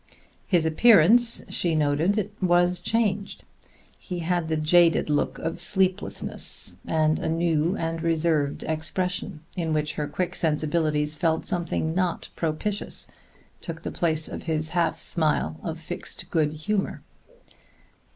[0.47, 3.43] His appearance, she noted, was changed.
[3.99, 9.73] He had the jaded look of the sleepless, and a new and reserved expression, in
[9.73, 13.11] which her quick sensibilities felt something not propitious,
[13.61, 17.03] took the place of his half smile of fixed good humor.